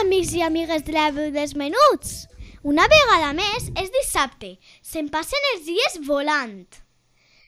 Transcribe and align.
Amics 0.00 0.32
i 0.36 0.42
amigues 0.42 0.84
de 0.84 0.92
la 0.94 1.10
veu 1.14 1.30
dels 1.32 1.54
menuts! 1.56 2.26
Una 2.66 2.84
vegada 2.90 3.30
més 3.36 3.68
és 3.78 3.92
dissabte. 3.94 4.56
Se'n 4.82 5.08
passen 5.12 5.48
els 5.52 5.64
dies 5.68 5.96
volant. 6.08 6.66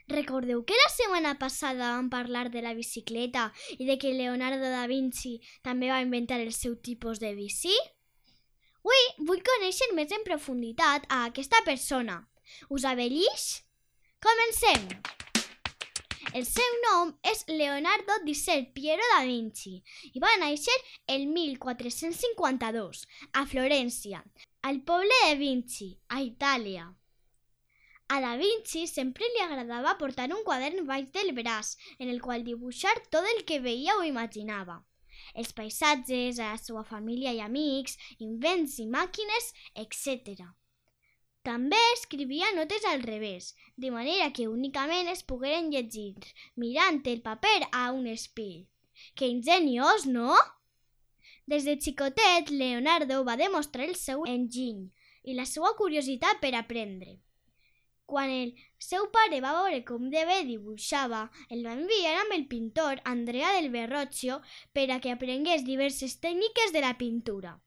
Recordeu 0.09 0.63
que 0.65 0.79
la 0.79 0.89
setmana 0.95 1.35
passada 1.41 1.93
vam 1.97 2.09
parlar 2.09 2.47
de 2.55 2.63
la 2.65 2.73
bicicleta 2.79 3.51
i 3.77 3.85
de 3.85 3.99
que 4.01 4.15
Leonardo 4.17 4.71
da 4.73 4.87
Vinci 4.89 5.37
també 5.67 5.91
va 5.93 6.01
inventar 6.05 6.41
el 6.41 6.55
seu 6.57 6.79
tipus 6.81 7.21
de 7.21 7.35
bici? 7.37 7.75
Avui 8.89 9.27
vull 9.29 9.43
conèixer 9.45 9.91
més 9.93 10.15
en 10.17 10.25
profunditat 10.25 11.05
a 11.13 11.27
aquesta 11.29 11.61
persona. 11.67 12.23
Us 12.73 12.89
abellix? 12.89 13.51
Comencem! 14.25 15.28
El 16.35 16.45
seu 16.47 16.77
nom 16.85 17.11
és 17.31 17.45
Leonardo 17.49 18.19
di 18.25 18.35
Ser 18.35 18.61
Piero 18.75 19.05
da 19.15 19.25
Vinci 19.27 19.75
i 20.13 20.23
va 20.23 20.31
néixer 20.43 20.75
el 21.15 21.27
1452 21.35 23.03
a 23.41 23.45
Florència, 23.53 24.23
al 24.69 24.81
poble 24.89 25.21
de 25.27 25.37
Vinci, 25.41 25.91
a 26.09 26.21
Itàlia. 26.25 26.89
A 28.09 28.21
Da 28.25 28.35
Vinci 28.41 28.87
sempre 28.89 29.27
li 29.35 29.43
agradava 29.45 29.97
portar 30.01 30.31
un 30.33 30.45
quadern 30.45 30.87
baix 30.89 31.11
del 31.15 31.35
braç 31.37 31.75
en 31.99 32.09
el 32.09 32.23
qual 32.25 32.45
dibuixar 32.45 32.95
tot 33.15 33.27
el 33.35 33.45
que 33.45 33.61
veia 33.61 33.99
o 33.99 34.07
imaginava. 34.11 34.79
Els 35.35 35.53
paisatges, 35.53 36.39
a 36.39 36.55
la 36.55 36.63
seva 36.63 36.85
família 36.89 37.35
i 37.37 37.43
amics, 37.45 37.99
invents 38.25 38.79
i 38.81 38.87
màquines, 38.89 39.53
etc. 39.85 40.49
També 41.47 41.79
escrivia 41.95 42.49
notes 42.57 42.85
al 42.85 43.03
revés, 43.03 43.55
de 43.77 43.91
manera 43.91 44.33
que 44.33 44.49
únicament 44.49 45.09
es 45.13 45.23
pogueren 45.23 45.71
llegir 45.73 46.15
mirant 46.57 47.01
el 47.07 47.23
paper 47.23 47.69
a 47.73 47.91
un 47.93 48.07
espill. 48.07 48.67
Que 49.15 49.29
ingeniós, 49.31 50.07
no? 50.07 50.35
Des 51.47 51.65
de 51.65 51.79
xicotet, 51.81 52.51
Leonardo 52.51 53.23
va 53.25 53.39
demostrar 53.41 53.87
el 53.87 53.95
seu 53.97 54.27
enginy 54.27 54.91
i 55.25 55.37
la 55.39 55.47
seva 55.49 55.71
curiositat 55.79 56.43
per 56.43 56.53
aprendre. 56.59 57.15
Quan 58.09 58.31
el 58.33 58.53
seu 58.81 59.07
pare 59.13 59.39
va 59.45 59.55
veure 59.57 59.81
com 59.89 60.11
de 60.13 60.25
bé 60.29 60.37
dibuixava, 60.49 61.23
el 61.53 61.65
va 61.67 61.77
enviar 61.77 62.15
amb 62.21 62.35
el 62.37 62.47
pintor 62.53 63.03
Andrea 63.05 63.55
del 63.57 63.71
Verrocchio 63.75 64.39
per 64.73 64.87
a 64.91 64.99
que 65.05 65.13
aprengués 65.13 65.65
diverses 65.65 66.17
tècniques 66.23 66.73
de 66.77 66.85
la 66.85 66.95
pintura. 67.01 67.59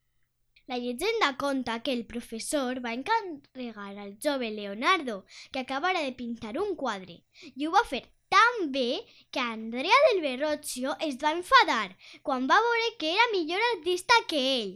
La 0.71 0.77
llegenda 0.77 1.35
conta 1.35 1.83
que 1.83 1.91
el 1.91 2.05
professor 2.05 2.79
va 2.83 2.93
encarregar 2.93 3.97
al 3.99 4.17
jove 4.23 4.51
Leonardo 4.51 5.25
que 5.51 5.59
acabara 5.59 5.99
de 5.99 6.13
pintar 6.13 6.57
un 6.57 6.77
quadre 6.77 7.17
i 7.59 7.65
ho 7.67 7.71
va 7.73 7.81
fer 7.89 7.99
tan 8.31 8.69
bé 8.71 9.01
que 9.31 9.41
Andrea 9.41 9.97
del 10.05 10.21
Verrocchio 10.21 10.93
es 11.07 11.17
va 11.23 11.33
enfadar 11.35 11.97
quan 12.23 12.47
va 12.47 12.61
veure 12.67 12.87
que 13.01 13.11
era 13.11 13.27
millor 13.33 13.59
artista 13.73 14.15
que 14.29 14.39
ell. 14.61 14.71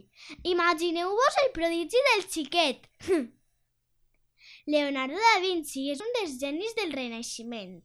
Imagineu-vos 0.52 1.40
el 1.46 1.50
prodigi 1.56 2.02
del 2.10 2.28
xiquet. 2.34 2.84
Leonardo 4.74 5.16
da 5.16 5.34
Vinci 5.46 5.86
és 5.94 6.04
un 6.04 6.12
dels 6.18 6.36
genis 6.44 6.76
del 6.76 6.92
Renaixement. 6.92 7.80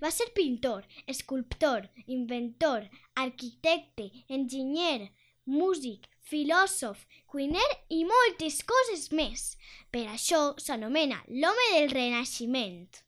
Va 0.00 0.08
ser 0.08 0.32
pintor, 0.32 0.88
escultor, 1.04 1.90
inventor, 2.06 2.88
arquitecte, 3.26 4.08
enginyer, 4.40 5.10
músic, 5.44 6.08
filòsof, 6.30 7.04
cuiner 7.26 7.68
i 7.90 8.00
moltes 8.08 8.62
coses 8.72 9.10
més. 9.12 9.54
Per 9.90 10.06
això 10.14 10.40
s'anomena 10.62 11.20
l'home 11.28 11.68
del 11.74 11.90
Renaixement. 11.92 13.00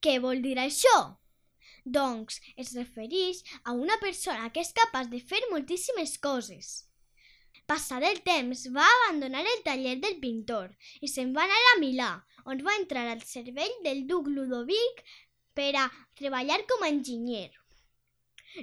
Què 0.00 0.18
vol 0.22 0.42
dir 0.44 0.56
això? 0.60 0.96
Doncs 1.84 2.40
es 2.56 2.72
refereix 2.76 3.42
a 3.64 3.72
una 3.76 3.96
persona 4.00 4.50
que 4.52 4.62
és 4.64 4.72
capaç 4.76 5.10
de 5.12 5.20
fer 5.20 5.40
moltíssimes 5.50 6.16
coses. 6.26 6.74
Passat 7.68 8.04
el 8.04 8.20
temps, 8.24 8.66
va 8.76 8.84
abandonar 8.84 9.44
el 9.48 9.62
taller 9.64 9.96
del 10.00 10.16
pintor 10.20 10.72
i 11.00 11.08
se'n 11.08 11.32
va 11.36 11.44
anar 11.48 11.60
a 11.72 11.76
Milà, 11.80 12.12
on 12.44 12.60
va 12.66 12.76
entrar 12.80 13.04
al 13.08 13.22
cervell 13.24 13.76
del 13.84 14.02
duc 14.08 14.28
Ludovic 14.28 15.04
per 15.56 15.72
a 15.80 15.84
treballar 16.20 16.60
com 16.68 16.84
a 16.84 16.90
enginyer. 16.92 17.50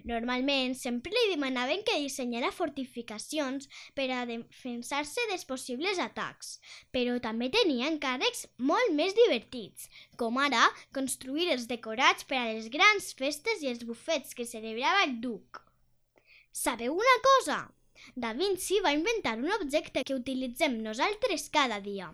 Normalment, 0.07 0.75
sempre 0.79 1.11
li 1.11 1.33
demanaven 1.33 1.83
que 1.87 1.97
dissenyara 1.99 2.51
fortificacions 2.55 3.67
per 3.97 4.07
a 4.15 4.21
defensar-se 4.29 5.25
dels 5.31 5.43
possibles 5.49 5.99
atacs, 5.99 6.53
però 6.95 7.17
també 7.23 7.49
tenia 7.51 7.89
encàrrecs 7.91 8.45
molt 8.71 8.95
més 8.95 9.15
divertits, 9.17 9.89
com 10.15 10.39
ara 10.39 10.63
construir 10.95 11.49
els 11.51 11.67
decorats 11.67 12.23
per 12.29 12.39
a 12.39 12.47
les 12.53 12.71
grans 12.71 13.11
festes 13.19 13.65
i 13.65 13.71
els 13.73 13.83
bufets 13.83 14.33
que 14.37 14.47
celebrava 14.47 15.03
el 15.09 15.19
duc. 15.19 15.61
Sabeu 16.51 16.95
una 16.95 17.19
cosa? 17.27 17.59
Da 18.15 18.33
Vinci 18.33 18.79
va 18.81 18.95
inventar 18.95 19.37
un 19.37 19.51
objecte 19.59 20.03
que 20.07 20.17
utilitzem 20.17 20.81
nosaltres 20.81 21.49
cada 21.53 21.79
dia. 21.83 22.09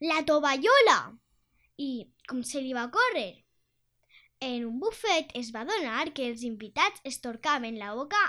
La 0.00 0.24
tovallola! 0.26 0.98
I 1.78 1.90
com 2.28 2.42
se 2.42 2.60
li 2.64 2.72
va 2.74 2.90
córrer? 2.90 3.43
En 4.40 4.64
un 4.66 4.80
bufet 4.80 5.30
es 5.34 5.52
va 5.54 5.64
donar 5.68 6.10
que 6.16 6.26
els 6.30 6.42
invitats 6.42 7.00
es 7.04 7.20
torcaven 7.20 7.78
la 7.78 7.94
boca 7.94 8.22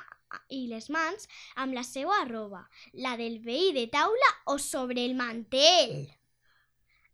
i 0.50 0.66
les 0.68 0.90
mans 0.90 1.28
amb 1.56 1.76
la 1.78 1.84
seva 1.84 2.24
roba, 2.30 2.66
la 2.94 3.16
del 3.18 3.40
veí 3.40 3.72
de 3.74 3.88
taula 3.88 4.32
o 4.46 4.58
sobre 4.60 5.06
el 5.06 5.16
mantell. 5.16 6.06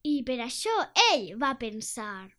I 0.04 0.22
per 0.26 0.40
això 0.42 0.74
ell 1.12 1.36
va 1.42 1.58
pensar 1.62 2.32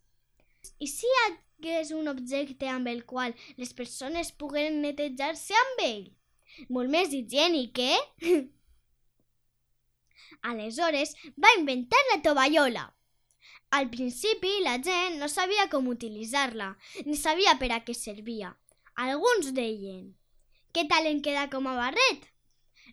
i 0.78 0.86
si 0.90 1.08
hi 1.10 1.14
hagués 1.20 1.90
un 1.98 2.10
objecte 2.10 2.68
amb 2.70 2.90
el 2.92 3.00
qual 3.12 3.34
les 3.60 3.72
persones 3.78 4.30
pogueren 4.42 4.76
netejar-se 4.84 5.56
amb 5.60 5.82
ell? 5.86 6.04
Molt 6.76 6.92
més 6.94 7.14
higiènic, 7.18 7.80
eh? 7.82 8.28
Aleshores 10.50 11.14
va 11.44 11.54
inventar 11.58 12.02
la 12.10 12.18
tovallola. 12.26 12.84
Al 13.72 13.88
principi 13.88 14.50
la 14.64 14.74
gent 14.84 15.16
no 15.20 15.28
sabia 15.32 15.68
com 15.72 15.86
utilitzar-la, 15.88 16.72
ni 17.06 17.16
sabia 17.16 17.54
per 17.60 17.70
a 17.72 17.80
què 17.86 17.94
servia. 17.96 18.50
Alguns 19.04 19.54
deien, 19.56 20.10
què 20.76 20.84
tal 20.90 21.08
en 21.08 21.22
queda 21.24 21.46
com 21.52 21.66
a 21.70 21.78
barret? 21.78 22.28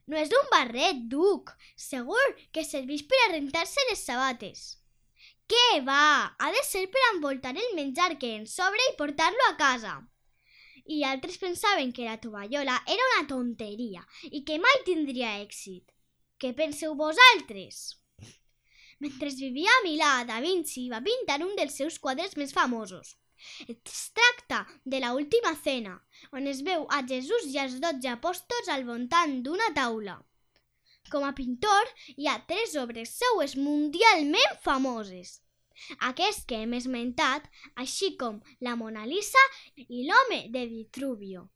No 0.08 0.18
és 0.18 0.32
un 0.36 0.48
barret, 0.52 1.04
duc. 1.12 1.52
Segur 1.76 2.24
que 2.56 2.64
serveix 2.64 3.04
per 3.12 3.20
a 3.26 3.32
rentar-se 3.34 3.84
les 3.90 4.06
sabates. 4.08 4.64
Què 5.52 5.82
va? 5.86 6.32
Ha 6.40 6.50
de 6.56 6.64
ser 6.64 6.86
per 6.96 7.04
envoltar 7.10 7.54
el 7.58 7.76
menjar 7.76 8.16
que 8.24 8.34
ens 8.40 8.56
sobra 8.56 8.88
i 8.88 8.96
portar-lo 8.98 9.50
a 9.50 9.56
casa. 9.60 9.94
I 10.86 11.04
altres 11.12 11.38
pensaven 11.44 11.92
que 11.94 12.08
la 12.08 12.18
tovallola 12.24 12.80
era 12.88 13.08
una 13.12 13.28
tonteria 13.28 14.08
i 14.32 14.44
que 14.48 14.64
mai 14.64 14.84
tindria 14.88 15.36
èxit. 15.44 15.92
Què 16.40 16.56
penseu 16.58 16.96
vosaltres? 16.96 17.99
Mentre 19.00 19.30
vivia 19.32 19.72
a 19.72 19.84
Milà, 19.86 20.12
Da 20.28 20.40
Vinci 20.44 20.90
va 20.92 21.02
pintar 21.02 21.40
un 21.46 21.56
dels 21.56 21.76
seus 21.80 21.98
quadres 22.04 22.36
més 22.36 22.52
famosos. 22.56 23.16
Es 23.72 24.00
tracta 24.12 24.66
de 24.84 25.00
la 25.00 25.14
Última 25.16 25.54
Cena, 25.56 25.94
on 26.36 26.48
es 26.52 26.60
veu 26.68 26.86
a 26.92 27.00
Jesús 27.12 27.46
i 27.54 27.60
els 27.64 27.78
dotze 27.84 28.12
apòstols 28.12 28.72
al 28.74 28.84
voltant 28.90 29.38
d'una 29.46 29.70
taula. 29.78 30.18
Com 31.10 31.24
a 31.26 31.32
pintor, 31.38 31.88
hi 32.18 32.28
ha 32.28 32.42
tres 32.50 32.76
obres 32.82 33.14
seues 33.22 33.56
mundialment 33.58 34.60
famoses. 34.66 35.40
Aquest 36.10 36.44
que 36.50 36.60
hem 36.64 36.76
esmentat, 36.76 37.48
així 37.86 38.12
com 38.20 38.42
la 38.68 38.76
Mona 38.76 39.06
Lisa 39.08 39.46
i 39.88 40.04
l'home 40.10 40.42
de 40.52 40.66
Vitruvio. 40.74 41.48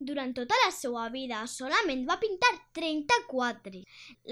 Durant 0.00 0.32
tota 0.32 0.56
la 0.64 0.70
seva 0.72 1.02
vida 1.12 1.42
solament 1.52 2.06
va 2.08 2.16
pintar 2.20 2.50
34, 2.78 3.82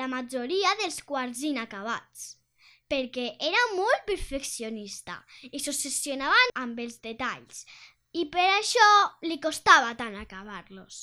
la 0.01 0.07
majoria 0.09 0.71
dels 0.81 1.03
quals 1.05 1.43
inacabats, 1.45 2.31
perquè 2.89 3.27
era 3.51 3.67
molt 3.75 4.07
perfeccionista 4.09 5.19
i 5.53 5.61
s'obsessionava 5.61 6.41
amb 6.63 6.81
els 6.81 6.97
detalls 7.05 7.67
i 8.17 8.25
per 8.33 8.47
això 8.55 8.89
li 9.29 9.37
costava 9.45 9.93
tant 9.99 10.17
acabar-los. 10.17 11.03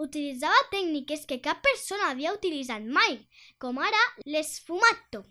Utilitzava 0.00 0.64
tècniques 0.72 1.26
que 1.28 1.40
cap 1.44 1.60
persona 1.64 2.08
havia 2.14 2.32
utilitzat 2.36 2.88
mai, 2.96 3.18
com 3.60 3.78
ara 3.80 4.00
l'esfumato, 4.24 5.26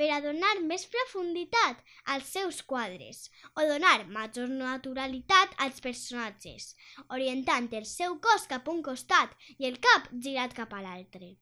per 0.00 0.08
a 0.10 0.20
donar 0.24 0.54
més 0.70 0.84
profunditat 0.94 1.82
als 2.14 2.30
seus 2.36 2.60
quadres 2.72 3.20
o 3.54 3.66
donar 3.70 4.06
major 4.16 4.50
naturalitat 4.50 5.54
als 5.66 5.80
personatges, 5.84 6.72
orientant 7.16 7.70
el 7.80 7.86
seu 7.90 8.18
cos 8.26 8.48
cap 8.50 8.68
a 8.68 8.74
un 8.74 8.82
costat 8.88 9.36
i 9.58 9.68
el 9.70 9.78
cap 9.88 10.10
girat 10.26 10.56
cap 10.58 10.74
a 10.74 10.82
l'altre. 10.86 11.34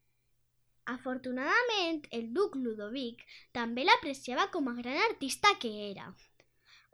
Afortunadament, 0.92 2.02
el 2.18 2.28
duc 2.36 2.56
Ludovic 2.58 3.22
també 3.56 3.86
l'apreciava 3.86 4.48
com 4.54 4.68
a 4.68 4.76
gran 4.80 4.98
artista 5.06 5.54
que 5.62 5.70
era. 5.90 6.10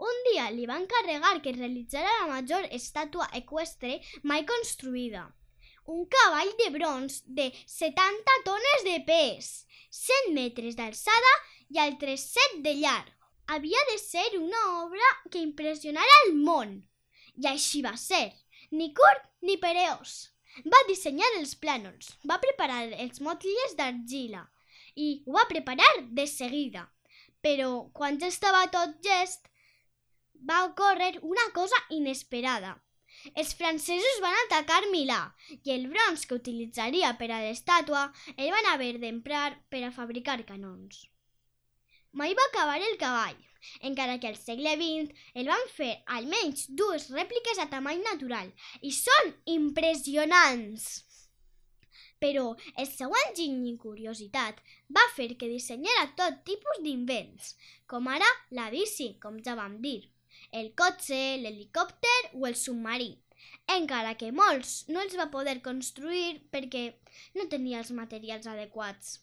Un 0.08 0.20
dia 0.28 0.44
li 0.54 0.66
va 0.70 0.76
encarregar 0.78 1.40
que 1.42 1.56
realitzara 1.56 2.12
la 2.20 2.28
major 2.34 2.68
estàtua 2.78 3.26
eqüestre 3.40 3.96
mai 4.22 4.44
construïda. 4.50 5.24
Un 5.88 6.04
cavall 6.04 6.50
de 6.58 6.68
bronz 6.68 7.22
de 7.24 7.46
70 7.66 8.32
tones 8.44 8.82
de 8.84 8.96
pes, 9.06 9.46
100 9.88 10.34
metres 10.36 10.74
d'alçada 10.76 11.30
i 11.72 11.78
altres 11.80 12.26
7 12.34 12.58
de 12.66 12.74
llarg. 12.82 13.08
Havia 13.48 13.84
de 13.90 13.94
ser 14.02 14.26
una 14.36 14.60
obra 14.82 15.06
que 15.32 15.40
impressionara 15.40 16.18
el 16.26 16.34
món. 16.48 16.74
I 17.40 17.48
així 17.48 17.80
va 17.86 17.94
ser, 17.96 18.34
ni 18.70 18.90
curt 18.98 19.24
ni 19.40 19.56
pereós. 19.62 20.12
Va 20.68 20.82
dissenyar 20.90 21.30
els 21.38 21.54
plànols, 21.62 22.10
va 22.28 22.36
preparar 22.42 22.82
els 23.06 23.22
motlles 23.24 23.76
d'argila 23.78 24.42
i 24.94 25.22
ho 25.24 25.38
va 25.38 25.46
preparar 25.54 25.88
de 26.20 26.26
seguida. 26.28 26.84
Però 27.40 27.70
quan 27.96 28.20
ja 28.20 28.28
estava 28.28 28.66
tot 28.76 28.92
gest, 29.08 29.48
va 30.52 30.66
ocórrer 30.68 31.14
una 31.22 31.48
cosa 31.56 31.80
inesperada. 31.88 32.76
Els 33.34 33.52
francesos 33.58 34.20
van 34.24 34.36
atacar 34.44 34.80
Milà 34.92 35.20
i 35.56 35.72
el 35.74 35.86
bronze 35.92 36.28
que 36.28 36.36
utilitzaria 36.38 37.10
per 37.20 37.28
a 37.32 37.40
l'estàtua 37.44 38.02
el 38.36 38.50
van 38.54 38.68
haver 38.72 38.94
d'emprar 39.02 39.48
per 39.72 39.82
a 39.84 39.92
fabricar 39.98 40.38
canons. 40.50 41.04
Mai 42.12 42.34
va 42.38 42.44
acabar 42.48 42.78
el 42.80 42.96
cavall, 43.00 43.40
encara 43.90 44.18
que 44.22 44.30
al 44.30 44.38
segle 44.40 44.74
XX 44.80 45.26
el 45.42 45.50
van 45.52 45.66
fer 45.74 45.90
almenys 46.18 46.68
dues 46.80 47.08
rèpliques 47.14 47.58
a 47.58 47.68
tamany 47.74 48.00
natural 48.06 48.52
i 48.80 48.92
són 48.94 49.34
impressionants. 49.56 50.88
Però 52.22 52.46
el 52.74 52.88
seu 52.90 53.12
enginy 53.24 53.68
i 53.70 53.76
curiositat 53.82 54.62
va 54.94 55.04
fer 55.16 55.28
que 55.40 55.50
dissenyara 55.50 56.08
tot 56.18 56.40
tipus 56.48 56.80
d'invents, 56.86 57.54
com 57.86 58.08
ara 58.14 58.30
la 58.58 58.70
bici, 58.74 59.12
com 59.22 59.38
ja 59.46 59.54
vam 59.58 59.76
dir 59.84 60.00
el 60.52 60.74
cotxe, 60.74 61.38
l'helicòpter 61.42 62.18
o 62.34 62.46
el 62.48 62.56
submarí, 62.56 63.10
encara 63.74 64.16
que 64.20 64.32
molts 64.32 64.84
no 64.88 65.00
els 65.04 65.16
va 65.20 65.30
poder 65.32 65.60
construir 65.62 66.40
perquè 66.52 66.84
no 67.36 67.48
tenia 67.52 67.80
els 67.82 67.92
materials 67.96 68.48
adequats. 68.50 69.18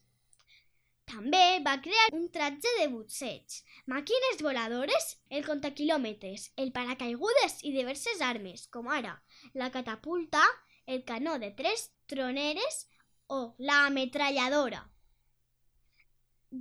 També 1.05 1.61
va 1.65 1.75
crear 1.85 2.05
un 2.17 2.25
tratge 2.33 2.71
de 2.79 2.87
butseig, 2.89 3.59
màquines 3.93 4.41
voladores, 4.41 5.11
el 5.29 5.45
contaquilòmetres, 5.45 6.47
el 6.57 6.71
paracaigudes 6.77 7.59
i 7.61 7.73
diverses 7.75 8.23
armes, 8.25 8.65
com 8.73 8.89
ara 8.89 9.13
la 9.53 9.69
catapulta, 9.75 10.41
el 10.87 11.03
canó 11.05 11.37
de 11.37 11.51
tres 11.51 11.91
troneres 12.07 12.87
o 13.27 13.55
la 13.59 13.85
ametralladora. 13.85 14.81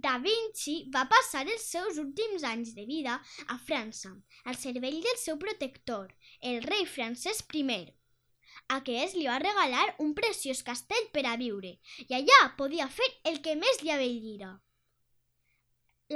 Da 0.02 0.17
Vinci 0.19 0.73
va 0.94 1.05
passar 1.06 1.44
els 1.46 1.64
seus 1.73 1.99
últims 2.02 2.43
anys 2.49 2.73
de 2.75 2.82
vida 2.88 3.12
a 3.55 3.56
França, 3.67 4.08
al 4.50 4.56
cervell 4.58 4.96
del 5.05 5.19
seu 5.23 5.37
protector, 5.38 6.08
el 6.50 6.64
rei 6.64 6.82
francès 6.93 7.43
I. 7.55 7.76
Aquest 8.76 9.14
li 9.14 9.29
va 9.29 9.37
regalar 9.38 9.85
un 10.05 10.14
preciós 10.19 10.64
castell 10.67 11.06
per 11.14 11.23
a 11.31 11.37
viure 11.37 11.70
i 12.08 12.17
allà 12.19 12.38
podia 12.58 12.88
fer 12.96 13.06
el 13.31 13.38
que 13.44 13.55
més 13.61 13.82
li 13.82 13.93
avellia. 13.94 14.49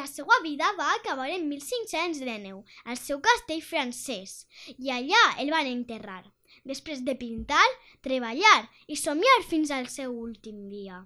La 0.00 0.06
seva 0.10 0.40
vida 0.42 0.72
va 0.80 0.88
acabar 0.96 1.28
en 1.36 1.46
1509 1.52 2.64
al 2.84 2.98
seu 2.98 3.20
castell 3.28 3.62
francès 3.68 4.40
i 4.74 4.90
allà 4.96 5.22
el 5.44 5.54
van 5.54 5.70
enterrar, 5.70 6.24
després 6.64 7.06
de 7.06 7.14
pintar, 7.22 7.68
treballar 8.08 8.58
i 8.88 8.98
somiar 9.04 9.38
fins 9.52 9.70
al 9.70 9.86
seu 9.98 10.18
últim 10.24 10.66
dia 10.74 10.98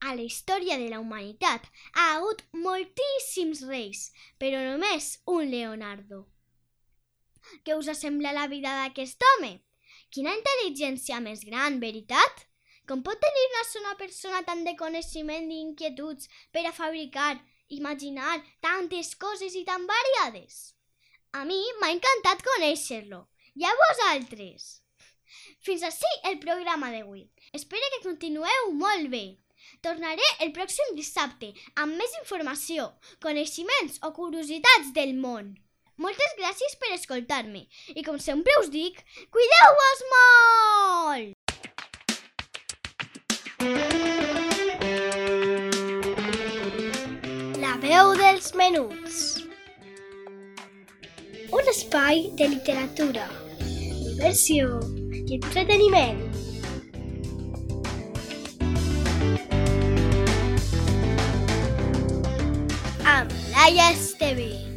a 0.00 0.14
la 0.14 0.22
història 0.22 0.78
de 0.80 0.88
la 0.92 1.00
humanitat 1.02 1.66
ha 1.94 2.06
hagut 2.14 2.42
moltíssims 2.52 3.62
reis, 3.68 4.10
però 4.38 4.62
només 4.64 5.18
un 5.26 5.50
Leonardo. 5.50 6.24
Què 7.64 7.76
us 7.76 7.90
sembla 7.98 8.32
la 8.32 8.48
vida 8.48 8.72
d'aquest 8.80 9.22
home? 9.30 9.58
Quina 10.14 10.34
intel·ligència 10.38 11.20
més 11.20 11.44
gran, 11.44 11.80
veritat? 11.80 12.46
Com 12.88 13.02
pot 13.02 13.20
tenir 13.20 13.44
una 13.50 13.64
sola 13.70 13.94
persona 14.00 14.42
tant 14.46 14.62
de 14.66 14.76
coneixement 14.76 15.50
i 15.50 15.60
inquietuds 15.64 16.28
per 16.52 16.64
a 16.68 16.72
fabricar, 16.76 17.40
imaginar 17.68 18.38
tantes 18.64 19.14
coses 19.16 19.56
i 19.56 19.64
tan 19.68 19.86
variades? 19.88 20.74
A 21.32 21.44
mi 21.48 21.60
m'ha 21.80 21.92
encantat 21.96 22.44
conèixer-lo. 22.46 23.24
I 23.54 23.64
a 23.66 23.72
vosaltres? 23.80 24.84
Fins 25.66 25.82
així 25.86 26.10
el 26.30 26.38
programa 26.42 26.90
d'avui. 26.92 27.24
Espero 27.58 27.88
que 27.94 28.04
continueu 28.06 28.70
molt 28.78 29.10
bé. 29.10 29.24
Tornaré 29.84 30.26
el 30.44 30.52
pròxim 30.56 30.94
dissabte 30.96 31.50
amb 31.76 31.98
més 32.00 32.14
informació, 32.20 32.88
coneixements 33.24 34.00
o 34.06 34.12
curiositats 34.16 34.94
del 34.96 35.14
món. 35.20 35.54
Moltes 35.94 36.32
gràcies 36.38 36.74
per 36.80 36.90
escoltar-me 36.94 37.60
i 37.94 38.02
com 38.02 38.18
sempre 38.18 38.50
us 38.58 38.70
dic, 38.72 38.98
cuideu-vos 39.30 40.00
molt! 40.14 41.38
La 47.62 47.76
veu 47.84 48.10
dels 48.18 48.50
menuts 48.58 49.22
Un 51.54 51.70
espai 51.70 52.26
de 52.34 52.50
literatura, 52.56 53.30
diversió 53.62 54.80
i 55.14 55.38
entreteniment 55.38 56.33
amb 63.64 63.76
Laia 63.76 63.92
Esteve. 63.92 64.73